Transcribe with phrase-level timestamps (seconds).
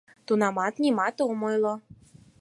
[0.25, 1.73] Тунамат нимат ом ойло.